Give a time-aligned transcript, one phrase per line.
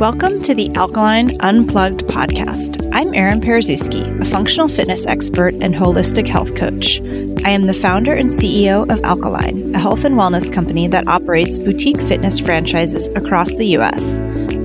[0.00, 2.86] Welcome to the Alkalign Unplugged podcast.
[2.92, 7.00] I'm Erin Paruszewski, a functional fitness expert and holistic health coach.
[7.46, 11.58] I am the founder and CEO of Alkalign, a health and wellness company that operates
[11.58, 14.18] boutique fitness franchises across the U.S.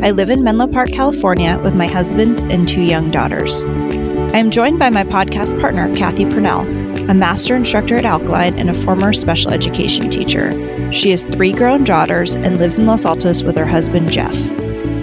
[0.04, 3.66] I live in Menlo Park, California, with my husband and two young daughters.
[3.66, 6.68] I am joined by my podcast partner, Kathy Purnell,
[7.10, 10.52] a master instructor at Alkalign and a former special education teacher.
[10.92, 14.61] She has three grown daughters and lives in Los Altos with her husband, Jeff.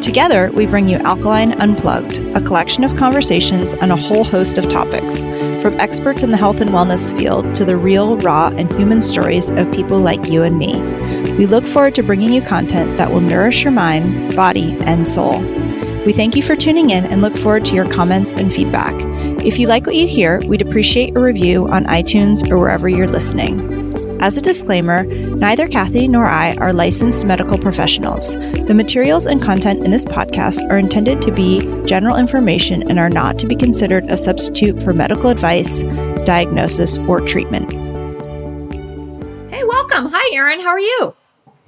[0.08, 4.66] Together, we bring you Alkalign Unplugged, a collection of conversations on a whole host of
[4.66, 5.24] topics,
[5.60, 9.50] from experts in the health and wellness field to the real, raw, and human stories
[9.50, 10.80] of people like you and me.
[11.36, 15.40] We look forward to bringing you content that will nourish your mind, body, and soul.
[16.06, 18.94] We thank you for tuning in and look forward to your comments and feedback.
[19.44, 23.06] If you like what you hear, we'd appreciate a review on iTunes or wherever you're
[23.06, 23.77] listening.
[24.20, 28.34] As a disclaimer, neither Kathy nor I are licensed medical professionals.
[28.66, 33.08] The materials and content in this podcast are intended to be general information and are
[33.08, 35.84] not to be considered a substitute for medical advice,
[36.24, 37.70] diagnosis, or treatment.
[39.52, 40.08] Hey, welcome.
[40.10, 40.60] Hi, Erin.
[40.60, 41.14] How are you?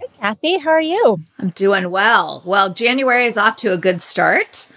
[0.01, 0.59] Hey, Kathy.
[0.59, 1.21] How are you?
[1.39, 2.43] I'm doing well.
[2.45, 4.69] Well, January is off to a good start.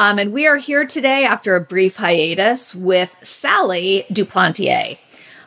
[0.00, 4.98] Um, and we are here today after a brief hiatus with Sally Duplantier.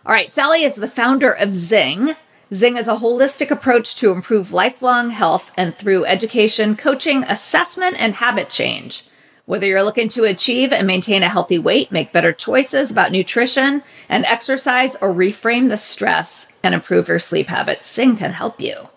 [0.06, 2.16] All right, Sally is the founder of Zing.
[2.54, 8.16] Zing is a holistic approach to improve lifelong health and through education, coaching, assessment, and
[8.16, 9.06] habit change.
[9.46, 13.82] Whether you're looking to achieve and maintain a healthy weight, make better choices about nutrition
[14.10, 18.90] and exercise, or reframe the stress and improve your sleep habits, Zing can help you.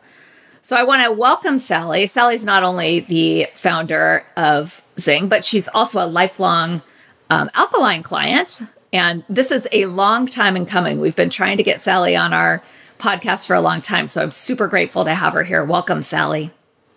[0.60, 2.08] So I want to welcome Sally.
[2.08, 6.82] Sally's not only the founder of Zing, but she's also a lifelong
[7.30, 8.62] um, Alkalign client.
[8.92, 11.00] And this is a long time in coming.
[11.00, 12.62] We've been trying to get Sally on our
[12.98, 14.06] podcast for a long time.
[14.06, 15.64] So I'm super grateful to have her here.
[15.64, 16.50] Welcome, Sally.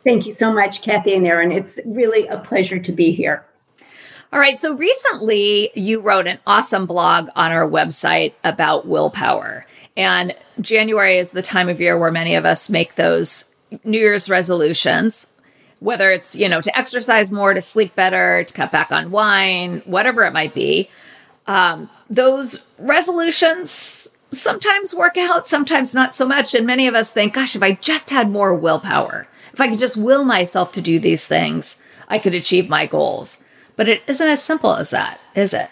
[0.04, 1.52] Thank you so much, Kathy and Erin.
[1.52, 3.46] It's really a pleasure to be here.
[4.32, 4.60] All right.
[4.60, 9.66] So recently you wrote an awesome blog on our website about willpower.
[9.98, 13.46] And January is the time of year where many of us make those
[13.84, 15.28] New Year's resolutions,
[15.80, 19.82] whether it's, you know, to exercise more, to sleep better, to cut back on wine,
[19.86, 20.90] whatever it might be.
[21.50, 26.54] Um, those resolutions sometimes work out, sometimes not so much.
[26.54, 29.80] And many of us think, gosh, if I just had more willpower, if I could
[29.80, 33.44] just will myself to do these things, I could achieve my goals.
[33.76, 35.72] But it isn't as simple as that, is it?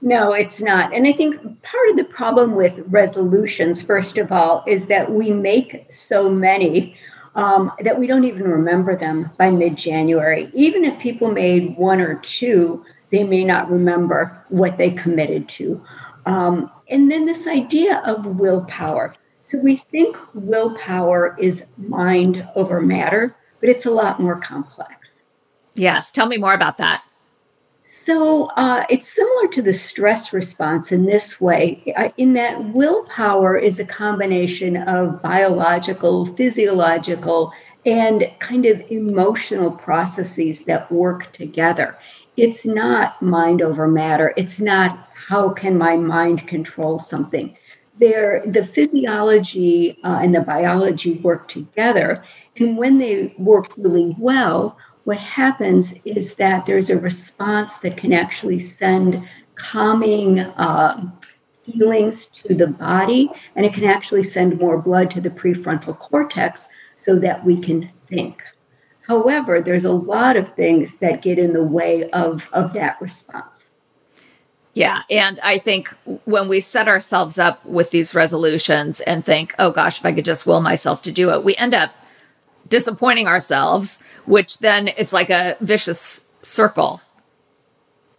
[0.00, 0.94] No, it's not.
[0.94, 5.30] And I think part of the problem with resolutions, first of all, is that we
[5.30, 6.96] make so many
[7.34, 10.48] um, that we don't even remember them by mid January.
[10.54, 15.82] Even if people made one or two, they may not remember what they committed to.
[16.26, 19.14] Um, and then this idea of willpower.
[19.42, 25.08] So we think willpower is mind over matter, but it's a lot more complex.
[25.74, 26.10] Yes.
[26.10, 27.02] Tell me more about that.
[27.84, 33.56] So uh, it's similar to the stress response in this way, uh, in that willpower
[33.56, 37.52] is a combination of biological, physiological,
[37.84, 41.96] and kind of emotional processes that work together
[42.36, 44.34] it's not mind over matter.
[44.36, 47.56] It's not how can my mind control something.
[47.98, 52.22] There, the physiology uh, and the biology work together,
[52.56, 58.12] and when they work really well, what happens is that there's a response that can
[58.12, 61.10] actually send calming uh,
[61.64, 66.68] feelings to the body, and it can actually send more blood to the prefrontal cortex
[66.96, 68.42] so that we can think.
[69.06, 73.70] However, there's a lot of things that get in the way of, of that response.
[74.74, 75.02] Yeah.
[75.08, 75.94] And I think
[76.26, 80.26] when we set ourselves up with these resolutions and think, oh gosh, if I could
[80.26, 81.92] just will myself to do it, we end up
[82.68, 87.00] disappointing ourselves, which then it's like a vicious circle.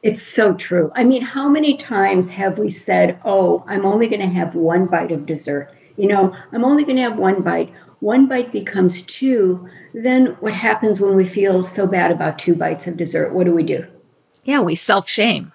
[0.01, 0.91] It's so true.
[0.95, 4.85] I mean, how many times have we said, oh, I'm only going to have one
[4.85, 5.69] bite of dessert?
[5.97, 10.53] You know, I'm only going to have one bite one bite becomes two, then what
[10.53, 13.33] happens when we feel so bad about two bites of dessert?
[13.33, 13.85] What do we do?
[14.43, 15.51] Yeah, we self shame.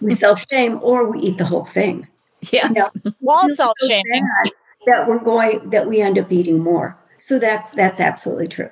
[0.00, 2.08] We self shame or we eat the whole thing.
[2.52, 2.92] Yes.
[3.20, 4.26] While self shaming.
[4.44, 4.52] So
[4.86, 6.96] that we're going, that we end up eating more.
[7.16, 8.70] So that's, that's absolutely true.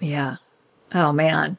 [0.00, 0.36] Yeah.
[0.94, 1.58] Oh man.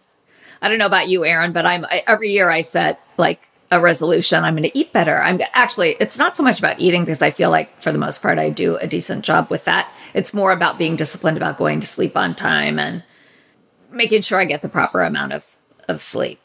[0.61, 3.79] I don't know about you, Erin, but I'm I, every year I set like a
[3.79, 4.43] resolution.
[4.43, 5.21] I'm going to eat better.
[5.21, 8.21] I'm actually, it's not so much about eating because I feel like for the most
[8.21, 9.91] part I do a decent job with that.
[10.13, 13.03] It's more about being disciplined about going to sleep on time and
[13.91, 16.39] making sure I get the proper amount of, of sleep.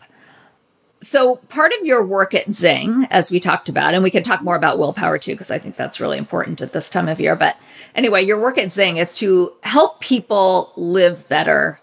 [1.01, 4.43] So, part of your work at Zing, as we talked about, and we can talk
[4.43, 7.37] more about willpower too, because I think that's really important at this time of year.
[7.37, 7.57] But
[7.95, 11.81] anyway, your work at Zing is to help people live better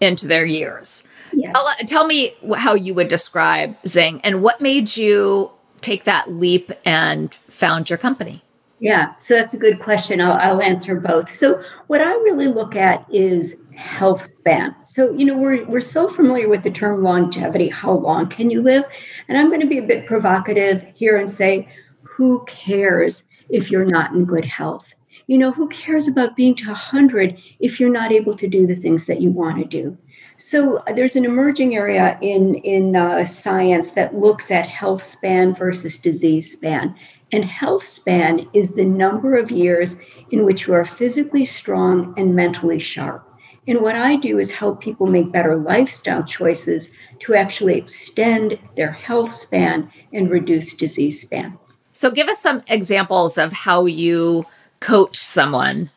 [0.00, 1.02] into their years.
[1.36, 1.52] Yes.
[1.52, 5.50] Tell, tell me how you would describe Zing and what made you
[5.82, 8.42] take that leap and found your company.
[8.80, 10.20] Yeah, so that's a good question.
[10.20, 11.30] I'll, I'll answer both.
[11.30, 14.74] So, what I really look at is health span.
[14.84, 17.68] So, you know, we're, we're so familiar with the term longevity.
[17.68, 18.84] How long can you live?
[19.28, 21.68] And I'm going to be a bit provocative here and say,
[22.02, 24.86] who cares if you're not in good health?
[25.26, 28.76] You know, who cares about being to 100 if you're not able to do the
[28.76, 29.96] things that you want to do?
[30.38, 35.54] So uh, there's an emerging area in in uh, science that looks at health span
[35.54, 36.94] versus disease span.
[37.32, 39.96] And health span is the number of years
[40.30, 43.26] in which you are physically strong and mentally sharp.
[43.68, 46.90] And what I do is help people make better lifestyle choices
[47.20, 51.58] to actually extend their health span and reduce disease span.
[51.92, 54.46] So, give us some examples of how you
[54.80, 55.90] coach someone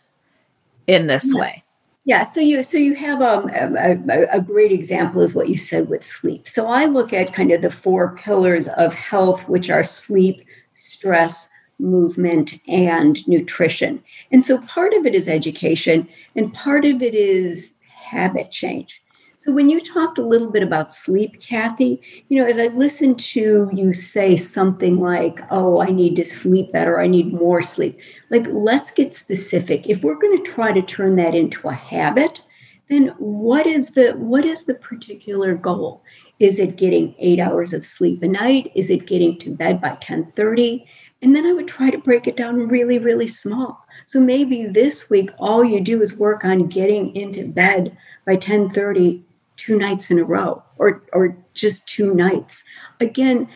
[0.87, 1.41] in this yeah.
[1.41, 1.63] way.
[2.09, 5.89] Yeah, so you so you have um, a, a, great example is what you said
[5.89, 6.47] with sleep.
[6.47, 11.49] So I look at kind of the four pillars of health, which are sleep, stress,
[11.77, 14.01] movement, and nutrition.
[14.31, 19.03] And so part of it is education, and part of it is habit change.
[19.41, 23.19] So when you talked a little bit about sleep, Kathy, you know, as I listened
[23.19, 26.99] to you say something like, "Oh, I need to sleep better.
[26.99, 27.97] I need more sleep."
[28.29, 29.87] Like, let's get specific.
[29.87, 32.41] If we're going to try to turn that into a habit,
[32.89, 36.03] then what is the what is the particular goal?
[36.41, 38.73] Is it getting 8 hours of sleep a night?
[38.75, 40.83] Is it getting to bed by 10:30?
[41.21, 43.85] And then I would try to break it down really really small.
[44.05, 47.95] So maybe this week all you do is work on getting into bed
[48.25, 49.23] by 10:30
[49.59, 52.63] two nights in a row or or just two nights
[52.99, 53.47] again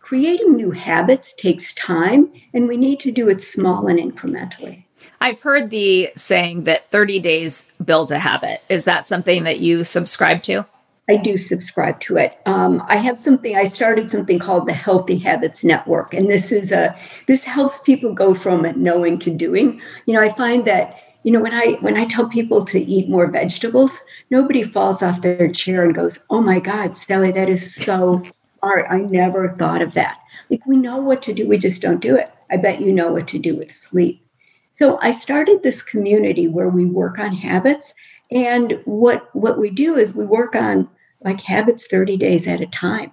[0.00, 4.84] creating new habits takes time and we need to do it small and incrementally
[5.20, 9.84] i've heard the saying that 30 days builds a habit is that something that you
[9.84, 10.64] subscribe to
[11.08, 12.36] I do subscribe to it.
[12.46, 13.56] Um, I have something.
[13.56, 16.98] I started something called the Healthy Habits Network, and this is a
[17.28, 19.80] this helps people go from knowing to doing.
[20.06, 20.96] You know, I find that
[21.26, 23.98] you know when i when i tell people to eat more vegetables
[24.30, 28.22] nobody falls off their chair and goes oh my god sally that is so
[28.60, 30.18] smart i never thought of that.
[30.48, 32.32] Like we know what to do we just don't do it.
[32.48, 34.24] I bet you know what to do with sleep.
[34.70, 37.92] So i started this community where we work on habits
[38.30, 40.88] and what what we do is we work on
[41.24, 43.12] like habits 30 days at a time.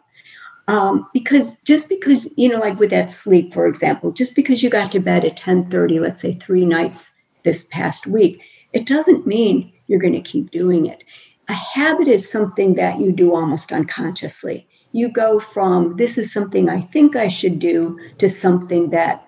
[0.68, 4.70] Um, because just because you know like with that sleep for example just because you
[4.70, 7.12] got to bed at 10 30 let's say three nights
[7.44, 8.42] this past week,
[8.74, 11.04] it doesn't mean you're going to keep doing it.
[11.50, 14.68] A habit is something that you do almost unconsciously.
[14.92, 19.28] You go from this is something I think I should do to something that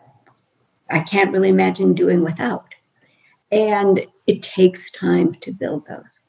[0.89, 2.73] I can't really imagine doing without.
[3.51, 6.19] And it takes time to build those.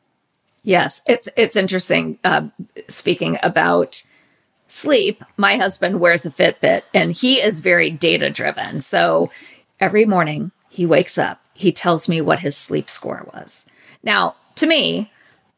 [0.62, 2.18] Yes, it's it's interesting.
[2.24, 2.48] Uh,
[2.88, 4.02] speaking about
[4.68, 8.80] sleep, my husband wears a Fitbit, and he is very data driven.
[8.80, 9.30] So
[9.78, 13.66] every morning he wakes up he tells me what his sleep score was.
[14.02, 15.10] Now, to me,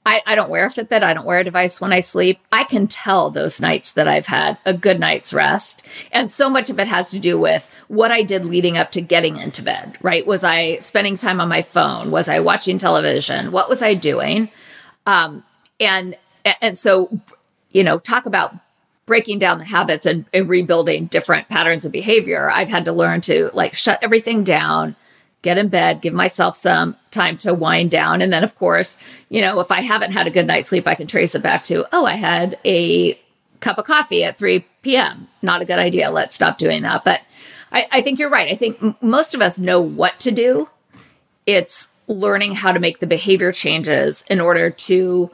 [0.06, 1.02] I, I, don't wear a Fitbit.
[1.02, 2.40] I don't wear a device when I sleep.
[2.50, 5.82] I can tell those nights that I've had a good night's rest.
[6.12, 9.02] And so much of it has to do with what I did leading up to
[9.02, 10.26] getting into bed, right?
[10.26, 12.10] Was I spending time on my phone?
[12.10, 13.52] Was I watching television?
[13.52, 14.50] What was I doing?
[15.04, 15.44] Um,
[15.78, 16.16] and,
[16.62, 17.20] and so,
[17.72, 18.54] you know, talk about
[19.04, 22.50] breaking down the habits and, and rebuilding different patterns of behavior.
[22.50, 24.96] I've had to learn to like shut everything down
[25.48, 28.20] get in bed, give myself some time to wind down.
[28.20, 28.98] And then, of course,
[29.30, 31.64] you know, if I haven't had a good night's sleep, I can trace it back
[31.64, 33.18] to, oh, I had a
[33.60, 35.26] cup of coffee at 3 p.m.
[35.40, 36.10] Not a good idea.
[36.10, 37.02] Let's stop doing that.
[37.02, 37.22] But
[37.72, 38.52] I, I think you're right.
[38.52, 40.68] I think m- most of us know what to do.
[41.46, 45.30] It's learning how to make the behavior changes in order to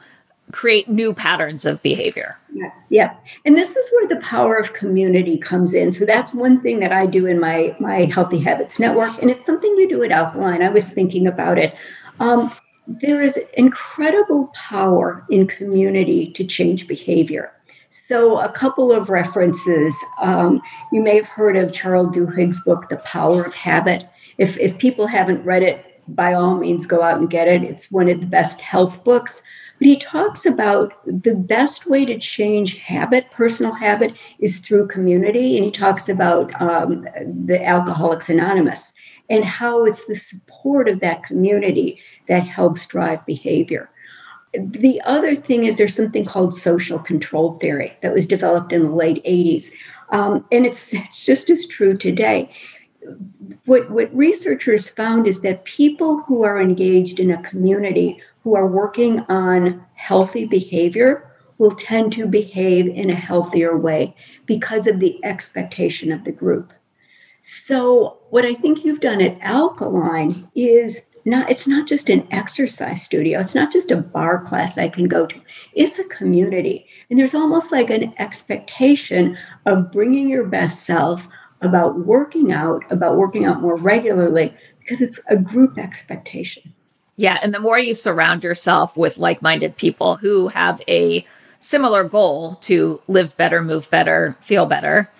[0.53, 2.37] create new patterns of behavior.
[2.55, 3.15] Yeah, yeah.
[3.43, 5.91] And this is where the power of community comes in.
[5.91, 9.45] So that's one thing that I do in my my Healthy Habits Network, and it's
[9.45, 10.61] something you do at Alkalign.
[10.61, 11.75] I was thinking about it.
[12.21, 12.55] Um,
[12.87, 17.51] there is incredible power in community to change behavior.
[17.89, 19.93] So, a couple of references.
[20.21, 20.61] Um,
[20.93, 24.07] you may have heard of Charles Duhigg's book, The Power of Habit.
[24.37, 27.63] If, if people haven't read it, by all means, go out and get it.
[27.63, 29.41] It's one of the best health books.
[29.79, 35.57] But he talks about the best way to change habit, personal habit, is through community.
[35.57, 37.05] And he talks about um,
[37.45, 38.93] the Alcoholics Anonymous
[39.29, 43.89] and how it's the support of that community that helps drive behavior.
[44.57, 48.95] The other thing is there's something called social control theory that was developed in the
[48.95, 49.71] late 80s.
[50.11, 52.49] Um, and it's, it's just as true today.
[53.65, 58.67] What, what researchers found is that people who are engaged in a community who are
[58.67, 65.19] working on healthy behavior will tend to behave in a healthier way because of the
[65.25, 66.71] expectation of the group.
[67.41, 73.01] So, what I think you've done at Alkalign is not it's not just an exercise
[73.01, 73.39] studio.
[73.39, 75.41] It's not just a bar class i can go to.
[75.73, 76.85] It's a community.
[77.09, 81.27] And there's almost like an expectation of bringing your best self
[81.61, 86.74] about working out about working out more regularly because it's a group expectation
[87.15, 91.25] yeah and the more you surround yourself with like-minded people who have a
[91.59, 95.11] similar goal to live better move better feel better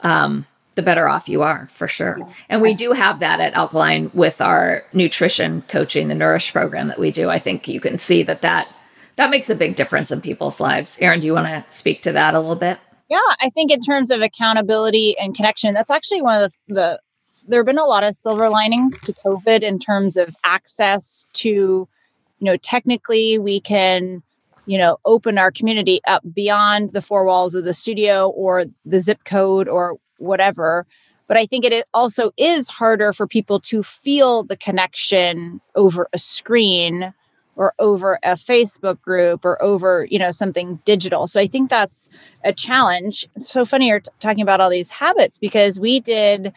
[0.00, 2.18] um, the better off you are for sure.
[2.48, 6.98] And we do have that at Alkalign with our nutrition coaching, the Nourish program that
[6.98, 7.28] we do.
[7.28, 8.68] I think you can see that that
[9.16, 10.96] that makes a big difference in people's lives.
[11.00, 12.78] Erin, do you want to speak to that a little bit?
[13.10, 17.00] Yeah, I think in terms of accountability and connection, that's actually one of the, the
[17.48, 21.48] there have been a lot of silver linings to COVID in terms of access to,
[21.48, 21.88] you
[22.40, 24.22] know, technically we can
[24.66, 29.00] you know open our community up beyond the four walls of the studio or the
[29.00, 30.86] zip code or whatever.
[31.26, 36.18] But I think it also is harder for people to feel the connection over a
[36.18, 37.14] screen
[37.56, 41.26] or over a Facebook group or over, you know, something digital.
[41.26, 42.08] So I think that's
[42.44, 43.26] a challenge.
[43.36, 46.52] It's so funny you're t- talking about all these habits because we did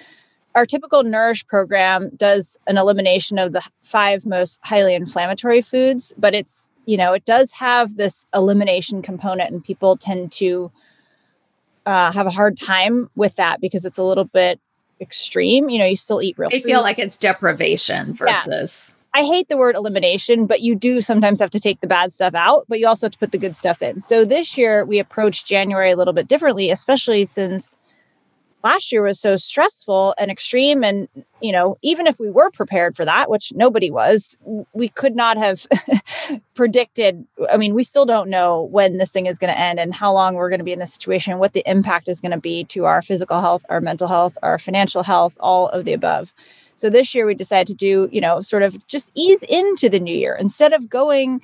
[0.56, 6.34] our typical nourish program does an elimination of the five most highly inflammatory foods, but
[6.34, 10.72] it's, you know, it does have this elimination component and people tend to
[11.86, 14.60] uh, have a hard time with that because it's a little bit
[15.02, 15.70] extreme.
[15.70, 16.50] You know, you still eat real.
[16.50, 16.70] They food.
[16.70, 18.94] feel like it's deprivation versus.
[18.96, 19.22] Yeah.
[19.22, 22.34] I hate the word elimination, but you do sometimes have to take the bad stuff
[22.34, 24.02] out, but you also have to put the good stuff in.
[24.02, 27.78] So this year we approached January a little bit differently, especially since
[28.66, 31.08] last year was so stressful and extreme and
[31.40, 34.36] you know even if we were prepared for that which nobody was
[34.74, 35.66] we could not have
[36.56, 39.94] predicted i mean we still don't know when this thing is going to end and
[39.94, 42.40] how long we're going to be in this situation what the impact is going to
[42.40, 46.34] be to our physical health our mental health our financial health all of the above.
[46.76, 50.00] So this year we decided to do you know sort of just ease into the
[50.00, 50.36] new year.
[50.36, 51.42] Instead of going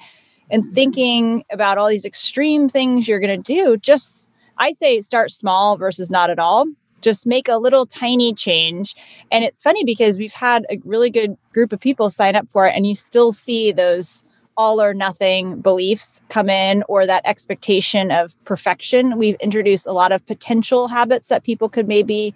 [0.50, 5.32] and thinking about all these extreme things you're going to do just I say start
[5.32, 6.66] small versus not at all
[7.02, 8.96] just make a little tiny change.
[9.32, 12.68] And it's funny because we've had a really good group of people sign up for
[12.68, 14.24] it, and you still see those
[14.58, 19.18] all or nothing beliefs come in or that expectation of perfection.
[19.18, 22.36] We've introduced a lot of potential habits that people could maybe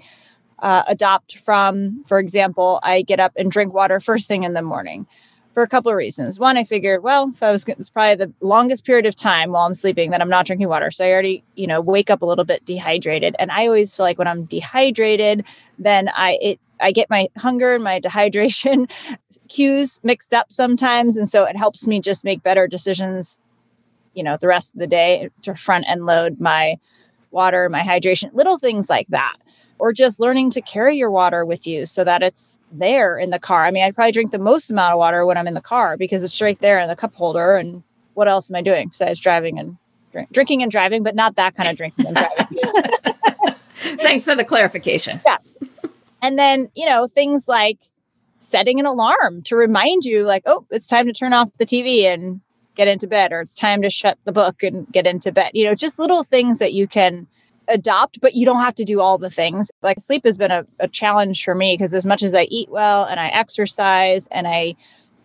[0.60, 2.04] uh, adopt from.
[2.08, 5.06] For example, I get up and drink water first thing in the morning
[5.56, 6.38] for a couple of reasons.
[6.38, 9.66] One, I figured, well, if I was, it's probably the longest period of time while
[9.66, 10.92] I'm sleeping that I'm not drinking water.
[10.92, 13.38] So I already, you know, wake up a little bit dehydrated.
[13.40, 15.46] And I always feel like when I'm dehydrated,
[15.80, 18.92] then I, it, I get my hunger and my dehydration
[19.48, 21.16] cues mixed up sometimes.
[21.16, 23.40] And so it helps me just make better decisions,
[24.14, 26.76] you know, the rest of the day to front end load my
[27.32, 29.38] water, my hydration, little things like that
[29.78, 33.40] or just learning to carry your water with you so that it's there in the
[33.40, 33.66] car.
[33.66, 35.98] I mean, I probably drink the most amount of water when I'm in the car
[35.98, 37.56] because it's right there in the cup holder.
[37.56, 39.78] And what else am I doing besides driving and
[40.12, 42.58] drink, drinking and driving, but not that kind of drinking and driving.
[44.02, 45.22] Thanks for the clarification.
[45.26, 45.38] Yeah.
[46.22, 47.80] And then, you know, things like
[48.40, 52.04] setting an alarm to remind you, like, oh, it's time to turn off the TV
[52.04, 52.42] and
[52.76, 55.52] get into bed, or it's time to shut the book and get into bed.
[55.54, 57.28] You know, just little things that you can
[57.68, 59.72] adopt, but you don't have to do all the things.
[59.82, 62.70] Like sleep has been a, a challenge for me because as much as I eat
[62.70, 64.76] well and I exercise and I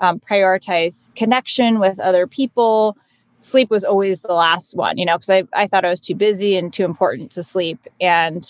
[0.00, 2.96] um, prioritize connection with other people,
[3.40, 6.14] sleep was always the last one, you know, because I, I thought I was too
[6.14, 7.86] busy and too important to sleep.
[8.00, 8.44] And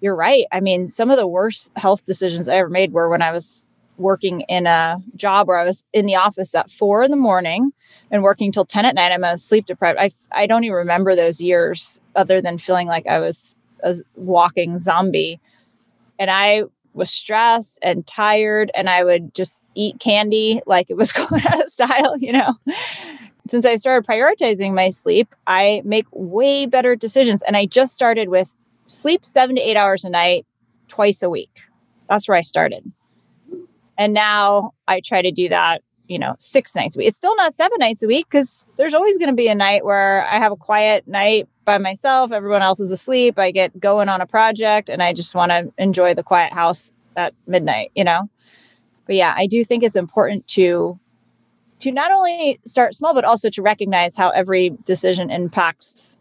[0.00, 0.44] you're right.
[0.52, 3.64] I mean, some of the worst health decisions I ever made were when I was
[3.98, 7.72] working in a job where I was in the office at four in the morning
[8.10, 9.12] and working till 10 at night.
[9.12, 9.98] I'm a sleep deprived.
[9.98, 14.78] I, I don't even remember those years other than feeling like I was a walking
[14.78, 15.40] zombie.
[16.18, 16.64] And I
[16.94, 21.62] was stressed and tired, and I would just eat candy like it was going out
[21.62, 22.54] of style, you know.
[23.48, 27.42] Since I started prioritizing my sleep, I make way better decisions.
[27.42, 28.52] And I just started with
[28.86, 30.44] sleep seven to eight hours a night,
[30.88, 31.62] twice a week.
[32.10, 32.92] That's where I started.
[33.98, 37.08] And now I try to do that you know, six nights a week.
[37.08, 39.84] It's still not seven nights a week because there's always going to be a night
[39.84, 42.32] where I have a quiet night by myself.
[42.32, 43.38] Everyone else is asleep.
[43.38, 46.92] I get going on a project and I just want to enjoy the quiet house
[47.16, 48.28] at midnight, you know?
[49.06, 50.98] But yeah, I do think it's important to
[51.80, 56.16] to not only start small but also to recognize how every decision impacts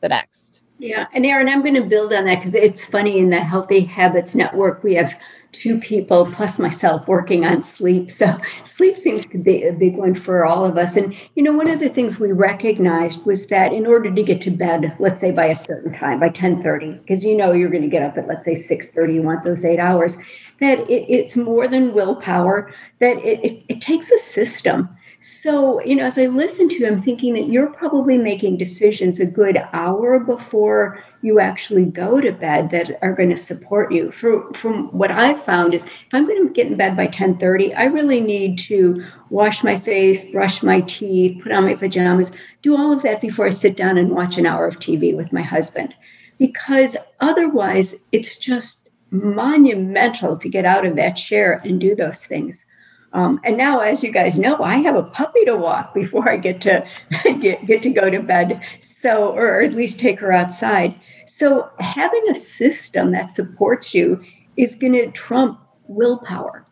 [0.00, 0.62] the next.
[0.80, 3.84] Yeah, and Erin, I'm going to build on that because it's funny in the Healthy
[3.84, 5.14] Habits Network we have
[5.52, 8.10] two people plus myself working on sleep.
[8.10, 10.96] So sleep seems to be a big one for all of us.
[10.96, 14.40] And you know, one of the things we recognized was that in order to get
[14.42, 17.82] to bed, let's say by a certain time, by 10:30, because you know you're going
[17.82, 20.16] to get up at let's say 6:30, you want those eight hours,
[20.60, 24.88] that it, it's more than willpower, that it, it, it takes a system
[25.20, 29.18] so, you know, as I listen to you, I'm thinking that you're probably making decisions
[29.18, 34.12] a good hour before you actually go to bed that are going to support you.
[34.12, 37.74] For, from what I've found is if I'm going to get in bed by 1030,
[37.74, 42.30] I really need to wash my face, brush my teeth, put on my pajamas,
[42.62, 45.32] do all of that before I sit down and watch an hour of TV with
[45.32, 45.94] my husband.
[46.38, 52.64] Because otherwise, it's just monumental to get out of that chair and do those things.
[53.12, 56.36] Um, and now, as you guys know, I have a puppy to walk before I
[56.36, 56.86] get to
[57.40, 58.62] get, get to go to bed.
[58.80, 60.94] So, or at least take her outside.
[61.26, 64.22] So, having a system that supports you
[64.56, 66.66] is going to trump willpower.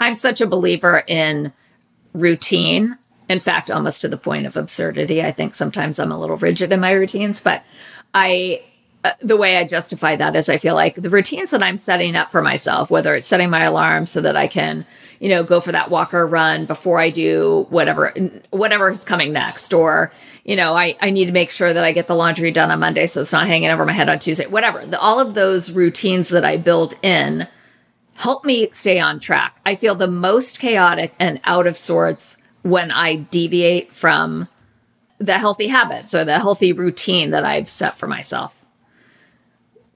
[0.00, 1.52] I'm such a believer in
[2.12, 2.98] routine.
[3.28, 5.22] In fact, almost to the point of absurdity.
[5.22, 7.64] I think sometimes I'm a little rigid in my routines, but
[8.14, 8.62] I
[9.04, 12.16] uh, the way I justify that is I feel like the routines that I'm setting
[12.16, 14.84] up for myself, whether it's setting my alarm so that I can,
[15.20, 18.12] you know, go for that walk or run before I do whatever,
[18.50, 20.12] whatever is coming next, or,
[20.44, 22.80] you know, I, I need to make sure that I get the laundry done on
[22.80, 24.84] Monday so it's not hanging over my head on Tuesday, whatever.
[24.84, 27.46] The, all of those routines that I build in
[28.16, 29.60] help me stay on track.
[29.64, 34.48] I feel the most chaotic and out of sorts when I deviate from
[35.18, 38.55] the healthy habits or the healthy routine that I've set for myself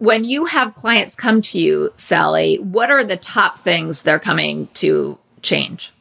[0.00, 4.66] when you have clients come to you, Sally, what are the top things they're coming
[4.68, 5.92] to change?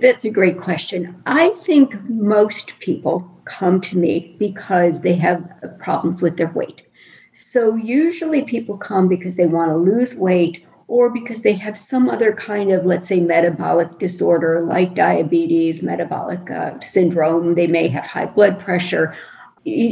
[0.00, 1.22] That's a great question.
[1.26, 5.46] I think most people come to me because they have
[5.78, 6.82] problems with their weight.
[7.34, 12.08] So usually people come because they want to lose weight or because they have some
[12.08, 17.54] other kind of, let's say, metabolic disorder like diabetes, metabolic uh, syndrome.
[17.54, 19.14] They may have high blood pressure.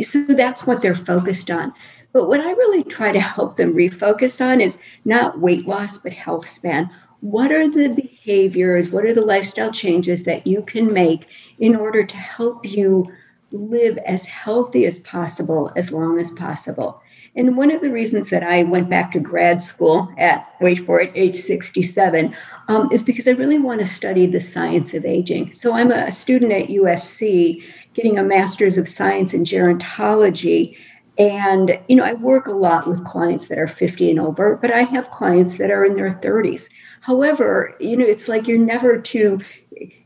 [0.02, 1.74] So that's what they're focused on.
[2.12, 6.12] But what I really try to help them refocus on is not weight loss, but
[6.12, 6.90] health span.
[7.20, 11.26] What are the behaviors, what are the lifestyle changes that you can make
[11.58, 13.10] in order to help you
[13.52, 17.00] live as healthy as possible, as long as possible?
[17.34, 21.00] And one of the reasons that I went back to grad school at, wait for
[21.00, 22.36] it, age 67,
[22.68, 25.52] um, is because I really want to study the science of aging.
[25.54, 27.62] So I'm a student at USC
[27.94, 30.76] getting a master's of science in gerontology.
[31.18, 34.72] And, you know, I work a lot with clients that are 50 and over, but
[34.72, 36.68] I have clients that are in their 30s.
[37.02, 39.40] However, you know, it's like you're never too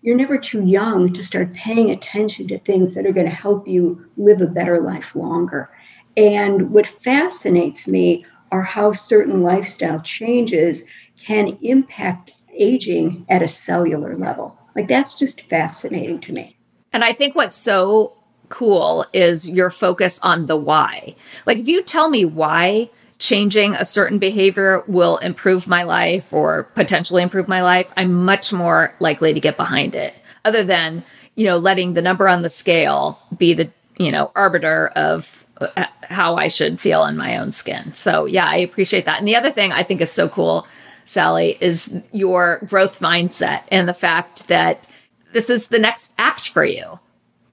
[0.00, 3.66] you're never too young to start paying attention to things that are going to help
[3.66, 5.68] you live a better life longer.
[6.16, 10.84] And what fascinates me are how certain lifestyle changes
[11.18, 14.58] can impact aging at a cellular level.
[14.74, 16.56] Like that's just fascinating to me.
[16.92, 18.16] And I think what's so
[18.48, 21.14] cool is your focus on the why.
[21.46, 26.64] Like if you tell me why changing a certain behavior will improve my life or
[26.74, 30.14] potentially improve my life, I'm much more likely to get behind it.
[30.44, 31.02] Other than,
[31.34, 35.86] you know, letting the number on the scale be the, you know, arbiter of uh,
[36.02, 37.94] how I should feel in my own skin.
[37.94, 39.18] So, yeah, I appreciate that.
[39.18, 40.66] And the other thing I think is so cool,
[41.06, 44.86] Sally, is your growth mindset and the fact that
[45.32, 47.00] this is the next act for you.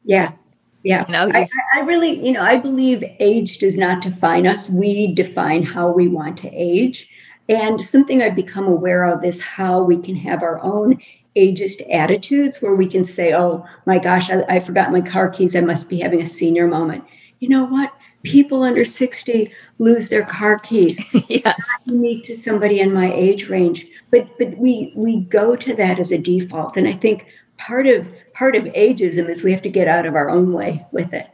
[0.04, 0.34] Yeah.
[0.84, 1.06] Yeah.
[1.08, 4.70] You know, I, I, really, you know, I believe age does not define us.
[4.70, 7.10] We define how we want to age.
[7.50, 11.00] And something I've become aware of is how we can have our own
[11.36, 15.56] ageist attitudes where we can say, oh my gosh, I, I forgot my car keys.
[15.56, 17.04] I must be having a senior moment.
[17.40, 17.94] You know what?
[18.24, 21.02] People under 60 lose their car keys.
[21.28, 21.68] yes.
[21.86, 23.86] Unique to somebody in my age range.
[24.12, 26.78] But but we we go to that as a default.
[26.78, 27.26] And I think
[27.58, 30.86] part of part of ageism is we have to get out of our own way
[30.92, 31.28] with it.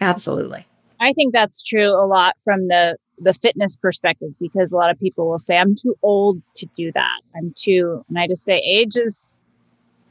[0.00, 0.66] Absolutely.
[1.00, 4.98] I think that's true a lot from the the fitness perspective because a lot of
[4.98, 7.20] people will say I'm too old to do that.
[7.36, 9.42] I'm too and I just say age is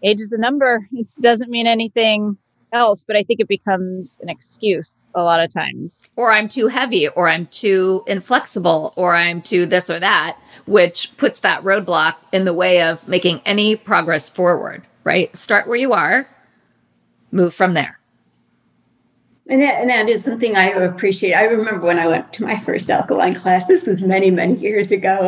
[0.03, 0.87] age is a number.
[0.91, 2.37] It doesn't mean anything
[2.73, 6.11] else, but I think it becomes an excuse a lot of times.
[6.15, 11.15] Or I'm too heavy, or I'm too inflexible, or I'm too this or that, which
[11.17, 15.33] puts that roadblock in the way of making any progress forward right?
[15.35, 16.27] Start where you are,
[17.31, 17.97] move from there.
[19.49, 21.33] And that, and that is something I appreciate.
[21.33, 24.91] I remember when I went to my first alkalign class, this was many, many years
[24.91, 25.21] ago.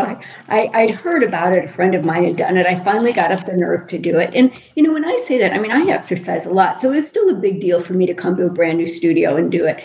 [0.49, 1.63] I, I, I'd heard about it.
[1.63, 2.65] A friend of mine had done it.
[2.65, 4.31] I finally got up the nerve to do it.
[4.35, 6.81] And, you know, when I say that, I mean, I exercise a lot.
[6.81, 9.37] So it's still a big deal for me to come to a brand new studio
[9.37, 9.81] and do it.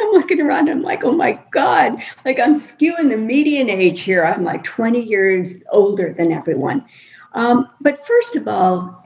[0.00, 4.24] I'm looking around, I'm like, oh my God, like I'm skewing the median age here.
[4.24, 6.84] I'm like 20 years older than everyone.
[7.34, 9.04] Um, but first of all,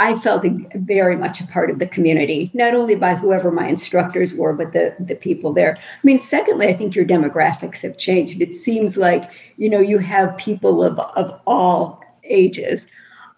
[0.00, 4.34] I felt very much a part of the community, not only by whoever my instructors
[4.34, 5.76] were, but the, the people there.
[5.78, 8.40] I mean, secondly, I think your demographics have changed.
[8.40, 12.86] It seems like, you know, you have people of, of all ages.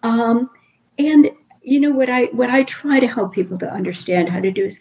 [0.01, 0.49] Um,
[0.97, 1.29] and
[1.61, 4.65] you know what I what I try to help people to understand how to do
[4.65, 4.79] is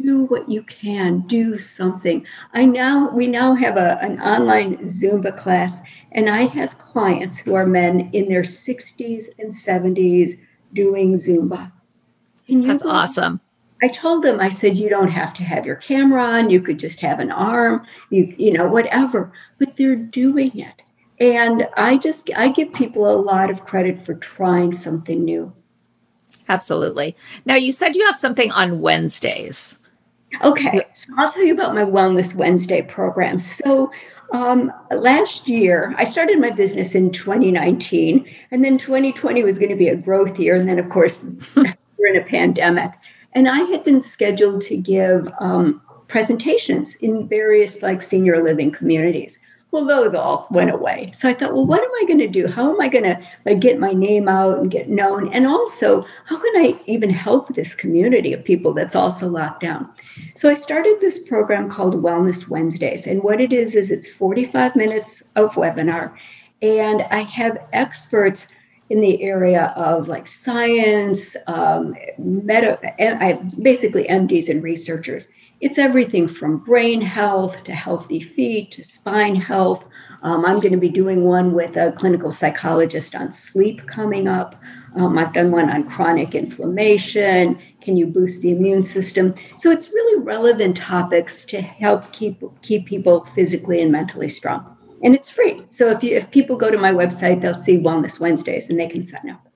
[0.00, 2.24] do what you can, do something.
[2.52, 5.80] I now we now have a, an online Zumba class,
[6.12, 10.38] and I have clients who are men in their 60s and 70s
[10.72, 11.72] doing Zumba.
[12.48, 13.40] That's awesome.
[13.82, 16.50] I told them, I said, you don't have to have your camera on.
[16.50, 19.32] You could just have an arm, you, you know, whatever.
[19.58, 20.82] But they're doing it.
[21.20, 25.52] And I just, I give people a lot of credit for trying something new.
[26.48, 27.14] Absolutely.
[27.44, 29.78] Now, you said you have something on Wednesdays.
[30.42, 30.82] Okay.
[30.94, 33.38] So I'll tell you about my Wellness Wednesday program.
[33.38, 33.90] So
[34.32, 39.76] um, last year, I started my business in 2019, and then 2020 was going to
[39.76, 40.54] be a growth year.
[40.54, 41.24] And then, of course,
[41.56, 42.92] we're in a pandemic.
[43.32, 49.38] And I had been scheduled to give um, presentations in various like senior living communities.
[49.70, 51.10] Well, those all went away.
[51.14, 52.46] So I thought, well, what am I going to do?
[52.46, 55.30] How am I going to like, get my name out and get known?
[55.34, 59.90] And also, how can I even help this community of people that's also locked down?
[60.34, 63.06] So I started this program called Wellness Wednesdays.
[63.06, 66.14] And what it is, is it's 45 minutes of webinar.
[66.62, 68.48] And I have experts
[68.88, 75.28] in the area of like science, um, meta, I, basically MDs and researchers
[75.60, 79.84] it's everything from brain health to healthy feet to spine health.
[80.22, 84.60] Um, I'm going to be doing one with a clinical psychologist on sleep coming up.
[84.94, 87.58] Um, I've done one on chronic inflammation.
[87.80, 89.34] Can you boost the immune system?
[89.58, 94.76] So it's really relevant topics to help keep keep people physically and mentally strong.
[95.02, 95.62] And it's free.
[95.68, 98.88] So if you if people go to my website, they'll see Wellness Wednesdays and they
[98.88, 99.48] can sign up.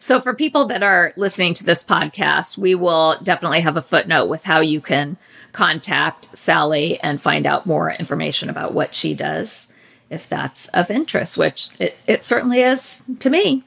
[0.00, 4.26] So for people that are listening to this podcast, we will definitely have a footnote
[4.26, 5.16] with how you can
[5.52, 9.68] contact Sally and find out more information about what she does
[10.10, 13.62] if that's of interest, which it, it certainly is to me.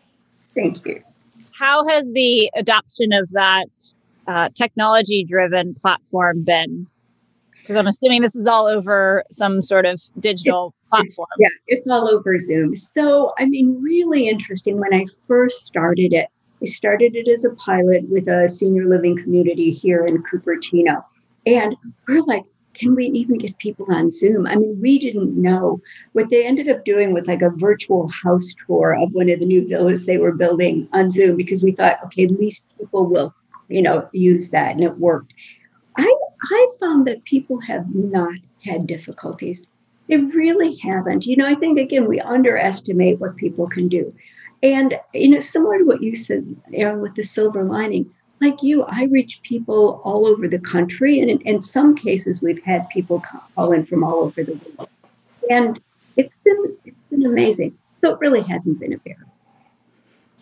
[0.56, 1.04] Thank you.
[1.52, 3.68] How has the adoption of that
[4.28, 6.88] uh, technology driven platform been?
[7.60, 11.28] Because I'm assuming this is all over some sort of digital it's, platform.
[11.38, 12.76] It's, yeah, it's all over Zoom.
[12.76, 14.80] So, I mean, really interesting.
[14.80, 16.28] When I first started it,
[16.62, 21.04] I started it as a pilot with a senior living community here in Cupertino.
[21.46, 21.76] And
[22.08, 24.48] we're like, can we even get people on Zoom?
[24.48, 25.82] I mean, we didn't know.
[26.14, 29.46] What they ended up doing was like a virtual house tour of one of the
[29.46, 33.34] new villas they were building on Zoom because we thought, okay, at least people will,
[33.68, 34.72] you know, use that.
[34.72, 35.34] And it worked.
[35.98, 39.66] I, I found that people have not had difficulties.
[40.08, 41.26] They really haven't.
[41.26, 44.14] You know, I think, again, we underestimate what people can do.
[44.64, 48.10] And, you know, similar to what you said, Erin, with the silver lining,
[48.42, 51.20] like you, I reach people all over the country.
[51.20, 53.22] And in, in some cases, we've had people
[53.56, 54.90] call in from all over the world.
[55.50, 55.80] And
[56.18, 57.78] it's been it's been amazing.
[58.02, 59.28] So it really hasn't been a barrier.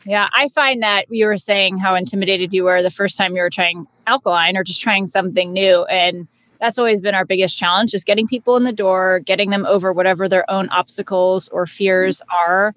[0.05, 3.41] Yeah, I find that you were saying how intimidated you were the first time you
[3.41, 5.83] were trying alkalign or just trying something new.
[5.85, 6.27] And
[6.61, 9.91] that's always been our biggest challenge, just getting people in the door, getting them over
[9.91, 12.49] whatever their own obstacles or fears mm-hmm.
[12.49, 12.75] are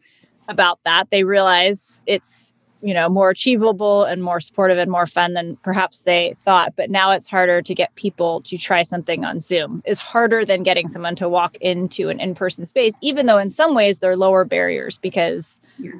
[0.48, 1.10] about that.
[1.10, 6.02] They realize it's you know more achievable and more supportive and more fun than perhaps
[6.02, 6.74] they thought.
[6.76, 9.82] But now it's harder to get people to try something on zoom.
[9.86, 13.74] Is harder than getting someone to walk into an in-person space even though in some
[13.74, 15.92] ways they're lower barriers because yeah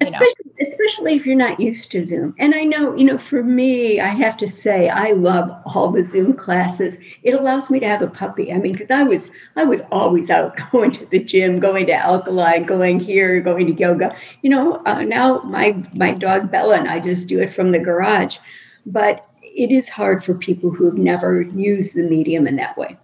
[0.00, 0.66] especially know.
[0.66, 2.34] especially if you're not used to zoom.
[2.38, 6.04] And i know you know for me i have to say i love all the
[6.04, 6.98] zoom classes.
[7.22, 8.52] It allows me to have a puppy.
[8.52, 11.92] I mean because i was i was always out going to the gym going to
[11.92, 14.14] alkalign going here going to yoga.
[14.42, 17.78] You know uh, now my my dog bella and i just do it from the
[17.78, 18.38] garage.
[18.84, 22.98] But it is hard for people who have never used the medium in that way.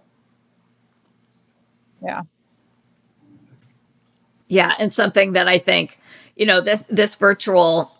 [2.01, 2.21] Yeah.
[4.47, 5.97] Yeah and something that i think
[6.35, 7.91] you know this this virtual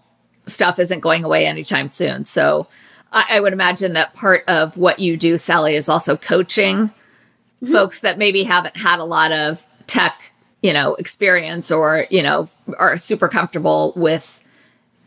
[0.46, 2.26] stuff isn't going away anytime soon.
[2.26, 2.67] So
[3.12, 7.72] I, I would imagine that part of what you do, Sally, is also coaching mm-hmm.
[7.72, 12.48] folks that maybe haven't had a lot of tech, you know, experience or you know
[12.78, 14.39] are super comfortable with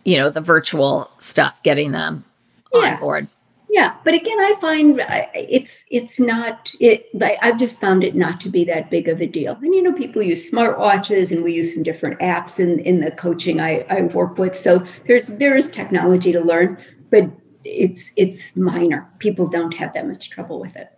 [0.05, 2.25] you know the virtual stuff, getting them
[2.73, 2.95] yeah.
[2.95, 3.29] on board.
[3.69, 5.03] Yeah, but again, I find
[5.35, 7.09] it's it's not it.
[7.43, 9.55] I've just found it not to be that big of a deal.
[9.55, 13.11] And you know, people use smartwatches, and we use some different apps in in the
[13.11, 14.57] coaching I, I work with.
[14.57, 16.79] So there's there is technology to learn,
[17.11, 17.25] but
[17.65, 19.11] it's it's minor.
[19.19, 20.97] People don't have that much trouble with it.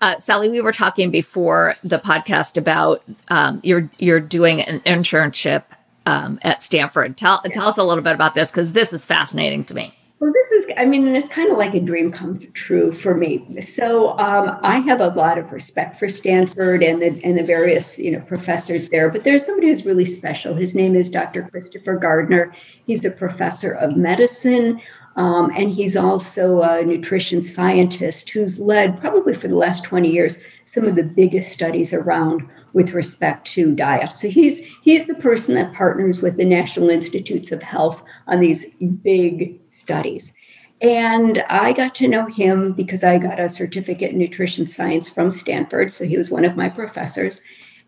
[0.00, 5.62] Uh, Sally, we were talking before the podcast about um, you're you're doing an internship
[6.04, 7.16] um, at Stanford.
[7.16, 7.52] Tell yeah.
[7.52, 9.94] tell us a little bit about this because this is fascinating to me.
[10.20, 13.60] Well, this is, I mean, it's kind of like a dream come true for me.
[13.60, 17.98] So um, I have a lot of respect for Stanford and the and the various
[17.98, 19.10] you know professors there.
[19.10, 20.54] But there's somebody who's really special.
[20.54, 21.48] His name is Dr.
[21.50, 22.54] Christopher Gardner.
[22.86, 24.80] He's a professor of medicine.
[25.16, 30.38] Um, and he's also a nutrition scientist who's led, probably for the last 20 years,
[30.64, 34.10] some of the biggest studies around with respect to diet.
[34.10, 38.66] So he's he's the person that partners with the National Institutes of Health on these
[39.02, 40.32] big studies.
[40.80, 45.30] And I got to know him because I got a certificate in nutrition science from
[45.30, 45.90] Stanford.
[45.90, 47.40] So he was one of my professors.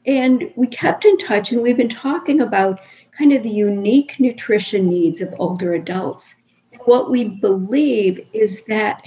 [0.07, 2.81] And we kept in touch and we've been talking about
[3.16, 6.35] kind of the unique nutrition needs of older adults.
[6.72, 9.03] And what we believe is that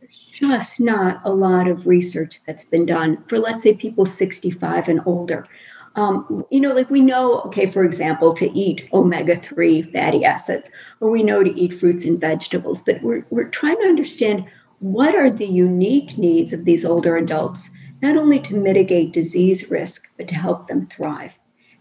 [0.00, 4.88] there's just not a lot of research that's been done for, let's say, people 65
[4.88, 5.48] and older
[5.96, 10.68] um, you know, like we know, okay, for example, to eat omega 3 fatty acids,
[11.00, 14.44] or we know to eat fruits and vegetables, but we're, we're trying to understand
[14.80, 17.70] what are the unique needs of these older adults,
[18.02, 21.32] not only to mitigate disease risk, but to help them thrive.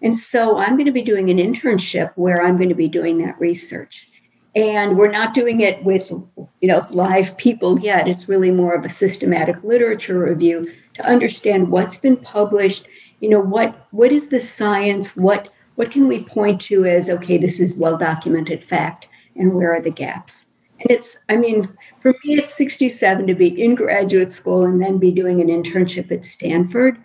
[0.02, 3.18] And so I'm going to be doing an internship where I'm going to be doing
[3.20, 4.08] that research.
[4.56, 8.08] And we're not doing it with, you know, live people yet.
[8.08, 12.88] It's really more of a systematic literature review to understand what's been published
[13.24, 15.16] you know what what is the science?
[15.16, 19.08] What what can we point to as okay this is well documented fact
[19.38, 20.44] and where are the gaps?
[20.82, 21.70] And it's i mean
[22.02, 26.12] for me it's 67 to be in graduate school and then be doing an internship
[26.12, 27.02] at stanford.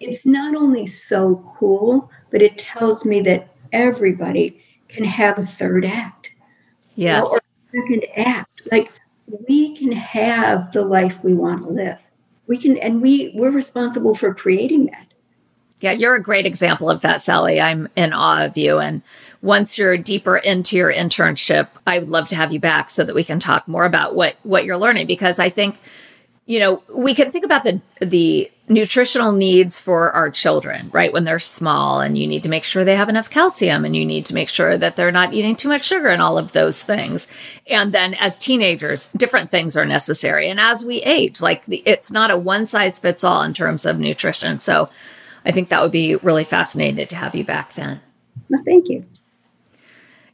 [0.00, 5.84] It's not only so cool but it tells me that everybody can have a third
[5.84, 6.30] act.
[6.94, 7.28] Yes.
[7.30, 7.40] or
[7.72, 8.62] second act.
[8.72, 8.90] Like
[9.46, 11.98] we can have the life we want to live.
[12.46, 15.07] We can and we we're responsible for creating that
[15.80, 17.60] yeah, you're a great example of that, Sally.
[17.60, 18.78] I'm in awe of you.
[18.78, 19.02] And
[19.42, 23.14] once you're deeper into your internship, I would love to have you back so that
[23.14, 25.80] we can talk more about what what you're learning because I think
[26.48, 31.12] you know, we can think about the the nutritional needs for our children, right?
[31.12, 34.04] When they're small and you need to make sure they have enough calcium and you
[34.04, 36.82] need to make sure that they're not eating too much sugar and all of those
[36.82, 37.28] things.
[37.66, 40.48] And then as teenagers, different things are necessary.
[40.48, 43.84] And as we age, like the, it's not a one size fits all in terms
[43.84, 44.58] of nutrition.
[44.58, 44.88] So
[45.48, 48.02] I think that would be really fascinating to have you back then.
[48.50, 49.06] Well, thank you.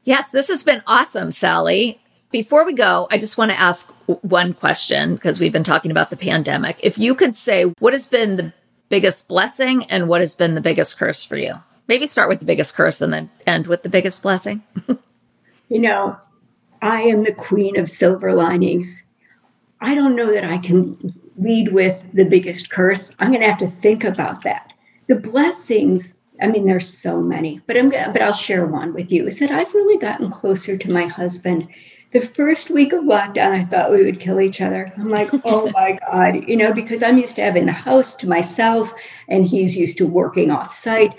[0.03, 2.01] Yes, this has been awesome, Sally.
[2.33, 6.11] Before we go, I just want to ask one question because we've been talking about
[6.11, 6.81] the pandemic.
[6.83, 8.53] If you could say what has been the
[8.89, 11.55] biggest blessing and what has been the biggest curse for you?
[11.87, 14.65] Maybe start with the biggest curse and then end with the biggest blessing.
[15.69, 16.19] you know,
[16.83, 19.03] I am the queen of silver linings.
[19.81, 23.13] I don't know that I can lead with the biggest curse.
[23.21, 24.74] I'm going to have to think about that
[25.07, 29.27] the blessings i mean there's so many but i'm but i'll share one with you
[29.27, 31.69] is that i've really gotten closer to my husband.
[32.13, 34.93] The first week of lockdown i thought we would kill each other.
[34.97, 38.29] I'm like oh my god you know because i'm used to having the house to
[38.29, 38.93] myself
[39.29, 41.15] and he's used to working off site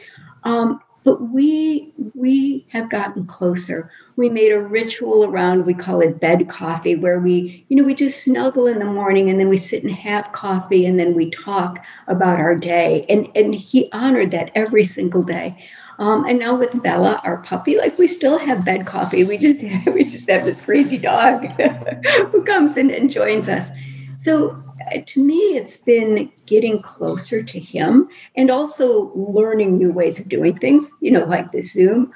[0.46, 6.20] um, but we we have gotten closer we made a ritual around we call it
[6.20, 9.58] bed coffee where we you know we just snuggle in the morning and then we
[9.58, 14.32] sit and have coffee and then we talk about our day and and he honored
[14.32, 15.56] that every single day
[15.98, 19.24] um, and now with Bella, our puppy, like we still have bed coffee.
[19.24, 19.62] We just
[19.94, 21.46] we just have this crazy dog
[22.32, 23.70] who comes in and joins us.
[24.14, 24.62] So
[25.06, 30.58] to me, it's been getting closer to him and also learning new ways of doing
[30.58, 32.12] things, you know, like this Zoom.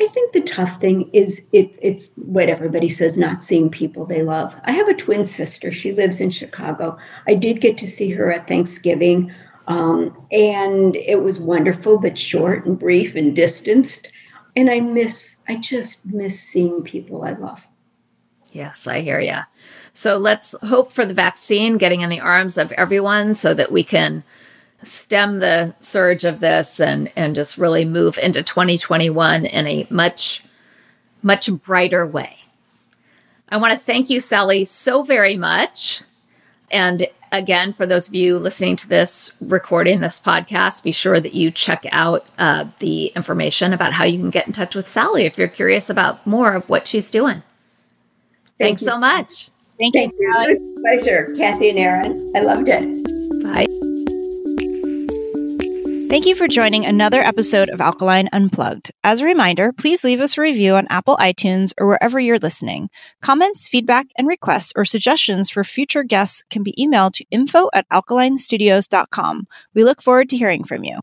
[0.00, 4.22] I think the tough thing is it, it's what everybody says not seeing people they
[4.22, 4.54] love.
[4.64, 5.70] I have a twin sister.
[5.70, 6.98] She lives in Chicago.
[7.28, 9.32] I did get to see her at Thanksgiving,
[9.68, 14.10] um, and it was wonderful, but short and brief and distanced.
[14.56, 17.64] And I miss, I just miss seeing people I love.
[18.52, 19.38] Yes, I hear you.
[19.94, 23.84] So let's hope for the vaccine getting in the arms of everyone so that we
[23.84, 24.24] can
[24.82, 30.42] stem the surge of this and and just really move into 2021 in a much
[31.22, 32.40] much brighter way.
[33.48, 36.02] I want to thank you Sally so very much.
[36.70, 41.34] And again, for those of you listening to this recording, this podcast, be sure that
[41.34, 45.24] you check out uh, the information about how you can get in touch with Sally
[45.24, 47.42] if you're curious about more of what she's doing.
[48.58, 48.88] Thank Thanks you.
[48.88, 49.50] so much.
[49.78, 50.56] Thank Thanks, you, Sally.
[50.80, 52.32] Pleasure, Kathy and Erin.
[52.36, 52.82] I loved it.
[53.42, 53.66] Bye.
[56.14, 58.92] Thank you for joining another episode of Alkalign Unplugged.
[59.02, 62.88] As a reminder, please leave us a review on Apple iTunes or wherever you're listening.
[63.20, 67.88] Comments, feedback, and requests or suggestions for future guests can be emailed to info at
[67.88, 69.48] alkalignstudios.com.
[69.74, 71.00] We look forward to hearing from you.